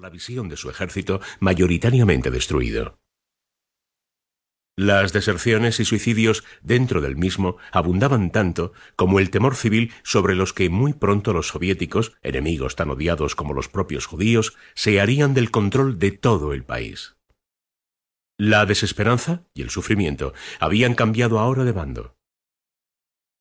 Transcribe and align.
la 0.00 0.08
visión 0.08 0.48
de 0.48 0.56
su 0.56 0.70
ejército 0.70 1.20
mayoritariamente 1.40 2.30
destruido. 2.30 2.98
Las 4.76 5.12
deserciones 5.12 5.78
y 5.78 5.84
suicidios 5.84 6.42
dentro 6.62 7.02
del 7.02 7.16
mismo 7.16 7.58
abundaban 7.70 8.30
tanto 8.30 8.72
como 8.96 9.18
el 9.18 9.28
temor 9.28 9.56
civil 9.56 9.92
sobre 10.02 10.34
los 10.34 10.54
que 10.54 10.70
muy 10.70 10.94
pronto 10.94 11.34
los 11.34 11.48
soviéticos, 11.48 12.16
enemigos 12.22 12.76
tan 12.76 12.88
odiados 12.88 13.34
como 13.34 13.52
los 13.52 13.68
propios 13.68 14.06
judíos, 14.06 14.56
se 14.74 15.00
harían 15.00 15.34
del 15.34 15.50
control 15.50 15.98
de 15.98 16.12
todo 16.12 16.54
el 16.54 16.64
país. 16.64 17.16
La 18.38 18.64
desesperanza 18.64 19.44
y 19.52 19.60
el 19.60 19.68
sufrimiento 19.68 20.32
habían 20.60 20.94
cambiado 20.94 21.38
ahora 21.40 21.64
de 21.64 21.72
bando. 21.72 22.16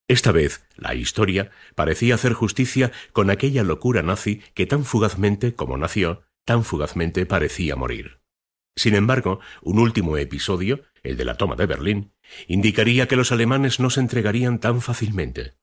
Esta 0.10 0.34
vez, 0.34 0.66
la 0.76 0.94
historia 0.96 1.52
parecía 1.76 2.16
hacer 2.16 2.34
justicia 2.34 2.92
con 3.14 3.30
aquella 3.30 3.64
locura 3.64 4.02
nazi 4.02 4.42
que 4.56 4.66
tan 4.66 4.84
fugazmente 4.84 5.54
como 5.54 5.78
nació, 5.78 6.26
tan 6.50 6.64
fugazmente 6.64 7.28
parecía 7.28 7.76
morir. 7.76 8.22
Sin 8.76 8.96
embargo, 8.96 9.40
un 9.62 9.78
último 9.78 10.18
episodio, 10.18 10.82
el 11.04 11.16
de 11.16 11.24
la 11.24 11.38
toma 11.38 11.56
de 11.56 11.68
Berlín, 11.68 12.12
indicaría 12.48 13.08
que 13.08 13.16
los 13.16 13.32
alemanes 13.32 13.80
no 13.80 13.92
se 13.92 14.00
entregarían 14.00 14.60
tan 14.60 14.82
fácilmente. 14.82 15.54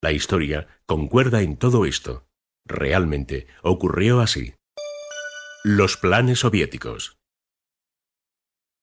La 0.00 0.10
historia 0.10 0.68
concuerda 0.86 1.42
en 1.42 1.58
todo 1.58 1.84
esto. 1.84 2.30
Realmente 2.64 3.46
ocurrió 3.62 4.22
así. 4.22 4.54
Los 5.64 5.98
planes 5.98 6.38
soviéticos. 6.38 7.18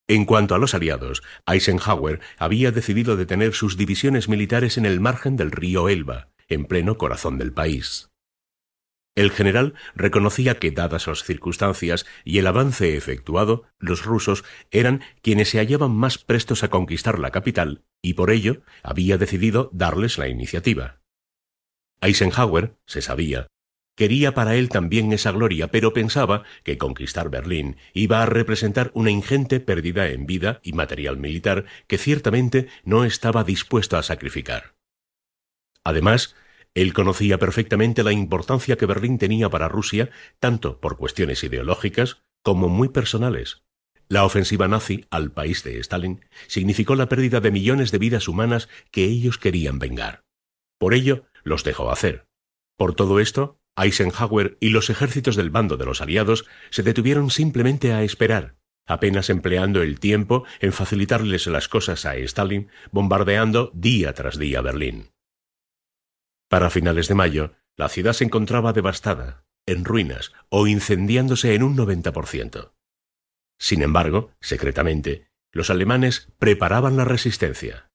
En 0.08 0.26
cuanto 0.26 0.54
a 0.54 0.60
los 0.60 0.76
aliados, 0.76 1.24
Eisenhower 1.48 2.20
había 2.38 2.72
decidido 2.72 3.18
detener 3.18 3.56
sus 3.56 3.76
divisiones 3.76 4.30
militares 4.30 4.78
en 4.78 4.86
el 4.86 5.00
margen 5.00 5.36
del 5.36 5.50
río 5.50 5.90
Elba, 5.90 6.30
en 6.48 6.66
pleno 6.66 7.00
corazón 7.00 7.40
del 7.40 7.54
país. 7.54 8.09
El 9.20 9.32
general 9.32 9.74
reconocía 9.96 10.60
que, 10.60 10.72
dadas 10.72 11.08
las 11.08 11.26
circunstancias 11.26 12.06
y 12.24 12.38
el 12.38 12.48
avance 12.48 12.96
efectuado, 12.96 13.64
los 13.78 14.06
rusos 14.06 14.46
eran 14.72 15.02
quienes 15.22 15.50
se 15.50 15.58
hallaban 15.58 15.92
más 15.92 16.18
prestos 16.18 16.64
a 16.64 16.70
conquistar 16.70 17.20
la 17.20 17.30
capital, 17.30 17.84
y 18.02 18.14
por 18.14 18.32
ello 18.32 18.62
había 18.82 19.18
decidido 19.18 19.72
darles 19.74 20.18
la 20.18 20.30
iniciativa. 20.30 21.02
Eisenhower, 22.00 22.78
se 22.86 23.02
sabía, 23.02 23.48
Quería 23.98 24.34
para 24.34 24.56
él 24.56 24.70
también 24.70 25.12
esa 25.12 25.34
gloria, 25.34 25.68
pero 25.68 25.92
pensaba 25.92 26.44
que 26.64 26.78
conquistar 26.78 27.30
Berlín 27.30 27.76
iba 27.92 28.24
a 28.24 28.26
representar 28.26 28.90
una 28.94 29.12
ingente 29.12 29.60
pérdida 29.60 30.08
en 30.08 30.28
vida 30.28 30.62
y 30.64 30.72
material 30.72 31.18
militar 31.18 31.66
que 31.88 31.98
ciertamente 31.98 32.70
no 32.86 33.04
estaba 33.04 33.44
dispuesto 33.44 33.98
a 33.98 34.04
sacrificar. 34.04 34.76
Además, 35.84 36.38
él 36.74 36.94
conocía 36.94 37.40
perfectamente 37.40 38.04
la 38.04 38.12
importancia 38.12 38.78
que 38.78 38.86
Berlín 38.86 39.18
tenía 39.18 39.50
para 39.50 39.68
Rusia, 39.68 40.10
tanto 40.40 40.80
por 40.80 40.98
cuestiones 40.98 41.44
ideológicas 41.44 42.22
como 42.44 42.70
muy 42.70 42.90
personales. 42.90 43.64
La 44.08 44.24
ofensiva 44.24 44.68
nazi 44.68 45.06
al 45.12 45.32
país 45.32 45.64
de 45.64 45.80
Stalin 45.80 46.26
significó 46.48 46.96
la 46.96 47.10
pérdida 47.10 47.42
de 47.42 47.52
millones 47.52 47.92
de 47.92 48.00
vidas 48.00 48.28
humanas 48.28 48.70
que 48.92 49.06
ellos 49.06 49.38
querían 49.38 49.78
vengar. 49.78 50.24
Por 50.80 50.94
ello, 50.94 51.26
los 51.44 51.64
dejó 51.64 51.92
hacer. 51.92 52.26
Por 52.78 52.96
todo 52.96 53.20
esto, 53.20 53.60
Eisenhower 53.76 54.58
y 54.60 54.70
los 54.70 54.90
ejércitos 54.90 55.36
del 55.36 55.50
bando 55.50 55.78
de 55.78 55.86
los 55.86 56.02
aliados 56.02 56.46
se 56.70 56.84
detuvieron 56.84 57.30
simplemente 57.30 57.94
a 57.94 58.04
esperar, 58.04 58.56
apenas 58.88 59.30
empleando 59.30 59.82
el 59.82 60.00
tiempo 60.00 60.46
en 60.60 60.74
facilitarles 60.74 61.46
las 61.48 61.68
cosas 61.68 62.06
a 62.06 62.16
Stalin, 62.16 62.70
bombardeando 62.92 63.72
día 63.74 64.14
tras 64.14 64.40
día 64.40 64.62
Berlín. 64.62 65.12
Para 66.50 66.72
finales 66.72 67.08
de 67.08 67.16
mayo, 67.16 67.54
la 67.78 67.90
ciudad 67.90 68.14
se 68.14 68.26
encontraba 68.26 68.74
devastada, 68.74 69.46
en 69.68 69.86
ruinas 69.86 70.34
o 70.50 70.68
incendiándose 70.68 71.54
en 71.54 71.64
un 71.64 71.78
90%. 71.78 72.74
Sin 73.60 73.84
embargo, 73.84 74.32
secretamente, 74.42 75.30
los 75.52 75.70
alemanes 75.70 76.32
preparaban 76.40 76.98
la 76.98 77.06
resistencia. 77.06 77.92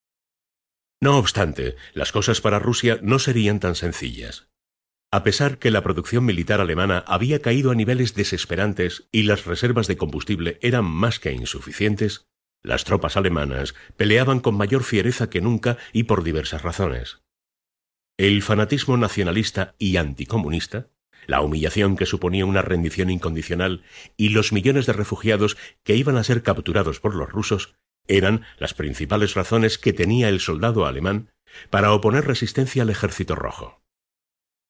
No 1.01 1.17
obstante, 1.17 1.75
las 1.93 2.11
cosas 2.11 2.39
para 2.39 2.59
Rusia 2.59 2.97
no 3.01 3.19
serían 3.19 3.59
tan 3.59 3.75
sencillas. 3.75 4.49
A 5.11 5.23
pesar 5.23 5.59
que 5.59 5.71
la 5.71 5.83
producción 5.83 6.25
militar 6.25 6.61
alemana 6.61 7.03
había 7.07 7.41
caído 7.41 7.71
a 7.71 7.75
niveles 7.75 8.15
desesperantes 8.15 9.07
y 9.11 9.23
las 9.23 9.45
reservas 9.45 9.87
de 9.87 9.97
combustible 9.97 10.57
eran 10.61 10.85
más 10.85 11.19
que 11.19 11.31
insuficientes, 11.31 12.27
las 12.63 12.85
tropas 12.85 13.17
alemanas 13.17 13.75
peleaban 13.97 14.39
con 14.39 14.55
mayor 14.55 14.83
fiereza 14.83 15.29
que 15.29 15.41
nunca 15.41 15.77
y 15.93 16.03
por 16.03 16.23
diversas 16.23 16.63
razones. 16.63 17.24
El 18.17 18.41
fanatismo 18.43 18.95
nacionalista 18.95 19.75
y 19.77 19.97
anticomunista, 19.97 20.87
la 21.27 21.41
humillación 21.41 21.97
que 21.97 22.05
suponía 22.05 22.45
una 22.45 22.61
rendición 22.61 23.09
incondicional 23.09 23.83
y 24.15 24.29
los 24.29 24.53
millones 24.53 24.85
de 24.85 24.93
refugiados 24.93 25.57
que 25.83 25.97
iban 25.97 26.15
a 26.15 26.23
ser 26.23 26.41
capturados 26.41 27.01
por 27.01 27.13
los 27.13 27.29
rusos 27.29 27.75
eran 28.07 28.45
las 28.57 28.73
principales 28.73 29.33
razones 29.33 29.77
que 29.77 29.91
tenía 29.91 30.29
el 30.29 30.39
soldado 30.39 30.85
alemán 30.85 31.31
para 31.69 31.91
oponer 31.91 32.25
resistencia 32.25 32.83
al 32.83 32.89
ejército 32.89 33.35
rojo. 33.35 33.81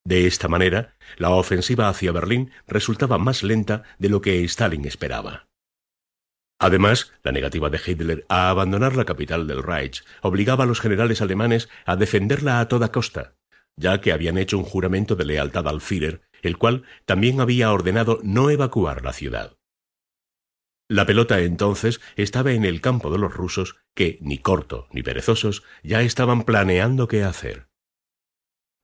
De 0.04 0.26
esta 0.26 0.48
manera, 0.48 0.96
la 1.18 1.30
ofensiva 1.30 1.88
hacia 1.88 2.12
Berlín 2.12 2.52
resultaba 2.68 3.20
más 3.20 3.44
lenta 3.44 3.84
de 4.00 4.10
lo 4.10 4.22
que 4.22 4.44
Stalin 4.46 4.86
esperaba. 4.86 5.48
Además, 6.60 7.14
la 7.24 7.32
negativa 7.32 7.70
de 7.70 7.82
Hitler 7.86 8.26
a 8.30 8.50
abandonar 8.50 8.96
la 8.96 9.06
capital 9.06 9.48
del 9.48 9.62
Reich 9.62 10.04
obligaba 10.22 10.64
a 10.64 10.68
los 10.68 10.80
generales 10.80 11.22
alemanes 11.22 11.70
a 11.86 11.96
defenderla 11.96 12.60
a 12.60 12.68
toda 12.68 12.92
costa, 12.92 13.36
ya 13.76 14.00
que 14.00 14.14
habían 14.14 14.38
hecho 14.38 14.58
un 14.58 14.64
juramento 14.64 15.16
de 15.16 15.26
lealtad 15.26 15.68
al 15.68 15.82
Führer, 15.82 16.22
el 16.42 16.58
cual 16.58 16.84
también 17.06 17.42
había 17.42 17.72
ordenado 17.72 18.20
no 18.24 18.50
evacuar 18.50 19.04
la 19.04 19.12
ciudad. 19.12 19.58
La 20.88 21.06
pelota 21.06 21.40
entonces 21.40 22.00
estaba 22.16 22.52
en 22.52 22.64
el 22.64 22.80
campo 22.80 23.12
de 23.12 23.18
los 23.18 23.34
rusos 23.34 23.76
que, 23.96 24.20
ni 24.22 24.38
corto 24.38 24.88
ni 24.92 25.02
perezosos, 25.02 25.64
ya 25.84 26.04
estaban 26.04 26.44
planeando 26.44 27.08
qué 27.08 27.24
hacer. 27.24 27.68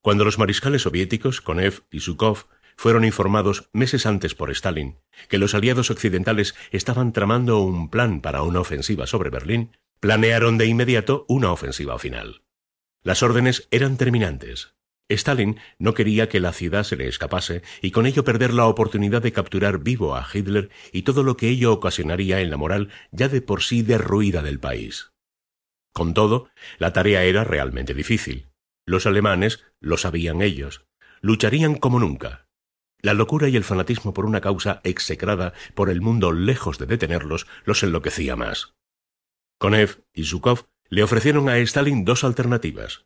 Cuando 0.01 0.25
los 0.25 0.39
mariscales 0.39 0.81
soviéticos, 0.81 1.41
Konev 1.41 1.83
y 1.91 1.99
Zhukov, 1.99 2.47
fueron 2.75 3.05
informados 3.05 3.69
meses 3.73 4.05
antes 4.05 4.35
por 4.35 4.51
Stalin 4.51 4.99
que 5.29 5.37
los 5.37 5.53
aliados 5.53 5.91
occidentales 5.91 6.55
estaban 6.71 7.13
tramando 7.13 7.59
un 7.59 7.89
plan 7.89 8.21
para 8.21 8.41
una 8.43 8.59
ofensiva 8.59 9.07
sobre 9.07 9.29
Berlín, 9.29 9.77
planearon 9.99 10.57
de 10.57 10.65
inmediato 10.65 11.25
una 11.27 11.51
ofensiva 11.51 11.97
final. 11.99 12.43
Las 13.03 13.23
órdenes 13.23 13.67
eran 13.71 13.97
terminantes. 13.97 14.75
Stalin 15.09 15.59
no 15.77 15.93
quería 15.93 16.29
que 16.29 16.39
la 16.39 16.53
ciudad 16.53 16.83
se 16.83 16.95
le 16.95 17.07
escapase 17.07 17.63
y 17.81 17.91
con 17.91 18.05
ello 18.05 18.23
perder 18.23 18.53
la 18.53 18.65
oportunidad 18.65 19.21
de 19.21 19.33
capturar 19.33 19.79
vivo 19.79 20.15
a 20.15 20.25
Hitler 20.31 20.69
y 20.91 21.01
todo 21.01 21.23
lo 21.23 21.37
que 21.37 21.49
ello 21.49 21.73
ocasionaría 21.73 22.41
en 22.41 22.49
la 22.49 22.57
moral 22.57 22.89
ya 23.11 23.27
de 23.27 23.41
por 23.41 23.63
sí 23.63 23.81
derruida 23.81 24.41
del 24.41 24.59
país. 24.59 25.11
Con 25.93 26.13
todo, 26.13 26.49
la 26.77 26.93
tarea 26.93 27.23
era 27.23 27.43
realmente 27.43 27.93
difícil. 27.93 28.49
Los 28.85 29.05
alemanes, 29.05 29.63
lo 29.79 29.97
sabían 29.97 30.41
ellos, 30.41 30.85
lucharían 31.21 31.75
como 31.75 31.99
nunca. 31.99 32.47
La 33.01 33.13
locura 33.13 33.49
y 33.49 33.55
el 33.55 33.63
fanatismo 33.63 34.13
por 34.13 34.25
una 34.25 34.41
causa 34.41 34.81
execrada 34.83 35.53
por 35.73 35.89
el 35.89 36.01
mundo 36.01 36.31
lejos 36.31 36.77
de 36.77 36.85
detenerlos 36.85 37.47
los 37.65 37.81
enloquecía 37.83 38.35
más. 38.35 38.75
Konev 39.57 40.03
y 40.13 40.25
Zhukov 40.25 40.67
le 40.89 41.03
ofrecieron 41.03 41.49
a 41.49 41.57
Stalin 41.57 42.05
dos 42.05 42.23
alternativas. 42.23 43.05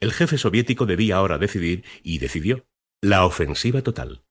El 0.00 0.12
jefe 0.12 0.38
soviético 0.38 0.86
debía 0.86 1.16
ahora 1.16 1.38
decidir, 1.38 1.84
y 2.02 2.18
decidió, 2.18 2.66
la 3.00 3.24
ofensiva 3.26 3.82
total. 3.82 4.22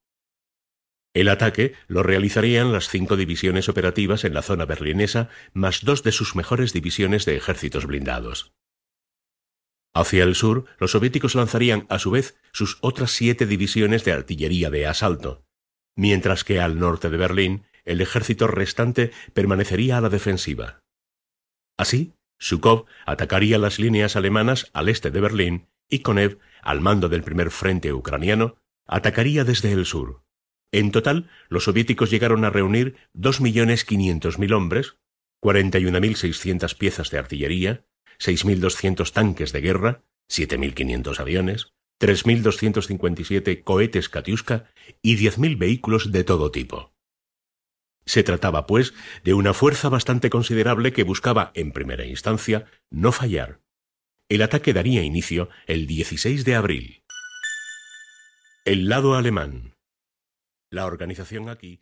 El 1.13 1.30
ataque 1.30 1.75
lo 1.88 2.01
realizarían 2.01 2.72
las 2.72 2.90
cinco 2.90 3.16
divisiones 3.16 3.69
operativas 3.69 4.24
en 4.24 4.34
la 4.34 4.41
zona 4.41 4.66
berlinesa, 4.66 5.30
más 5.53 5.84
dos 5.84 6.01
de 6.01 6.12
sus 6.12 6.35
mejores 6.35 6.74
divisiones 6.74 7.25
de 7.25 7.35
ejércitos 7.35 7.85
blindados. 7.85 8.53
Hacia 9.96 10.24
el 10.24 10.36
sur, 10.36 10.66
los 10.80 10.92
soviéticos 10.92 11.36
lanzarían 11.36 11.86
a 11.90 12.00
su 12.00 12.12
vez 12.12 12.36
sus 12.52 12.78
otras 12.81 13.12
siete 13.12 13.46
divisiones 13.46 14.04
de 14.04 14.12
artillería 14.12 14.70
de 14.70 14.88
asalto, 14.88 15.46
mientras 15.96 16.44
que 16.44 16.59
al 16.59 16.80
norte 16.80 17.09
de 17.09 17.18
Berlín 17.18 17.64
el 17.86 18.02
ejército 18.02 18.48
restante 18.48 19.12
permanecería 19.34 19.98
a 19.98 20.01
la 20.01 20.10
defensiva. 20.10 20.80
Así, 21.78 22.13
Zhukov 22.42 22.86
atacaría 23.06 23.57
las 23.57 23.80
líneas 23.80 24.16
alemanas 24.16 24.69
al 24.74 24.90
este 24.90 25.12
de 25.12 25.22
Berlín 25.22 25.68
y 25.90 26.00
Konev, 26.00 26.39
al 26.62 26.81
mando 26.81 27.10
del 27.10 27.24
primer 27.24 27.51
frente 27.51 27.94
ucraniano, 27.94 28.57
atacaría 28.88 29.44
desde 29.44 29.72
el 29.72 29.86
sur. 29.86 30.24
En 30.72 30.92
total, 30.92 31.30
los 31.50 31.66
soviéticos 31.66 32.10
llegaron 32.10 32.46
a 32.46 32.50
reunir 32.50 32.96
2.500.000 33.13 34.54
hombres, 34.54 34.98
41.600 35.42 36.78
piezas 36.78 37.12
de 37.12 37.19
artillería, 37.19 37.86
6.200 38.19 39.12
tanques 39.12 39.51
de 39.51 39.62
guerra, 39.62 40.04
7.500 40.30 41.19
aviones, 41.19 41.74
3.257 42.00 43.63
cohetes 43.63 44.10
Katiuska 44.10 44.69
y 45.01 45.18
10.000 45.18 45.57
vehículos 45.57 46.12
de 46.12 46.24
todo 46.24 46.51
tipo. 46.51 46.94
Se 48.06 48.24
trataba, 48.24 48.68
pues, 48.68 48.94
de 49.24 49.33
una 49.33 49.54
fuerza 49.54 49.89
bastante 49.89 50.30
considerable 50.30 50.92
que 50.92 51.04
buscaba, 51.04 51.51
en 51.56 51.71
primera 51.71 52.06
instancia, 52.06 52.65
no 52.89 53.12
fallar. 53.12 53.62
El 54.30 54.42
ataque 54.42 54.74
daría 54.74 55.04
inicio 55.04 55.50
el 55.68 55.88
16 55.88 56.44
de 56.44 56.56
abril. 56.56 57.04
El 58.65 58.89
lado 58.89 59.15
alemán. 59.15 59.75
La 60.69 60.86
organización 60.86 61.50
aquí 61.50 61.81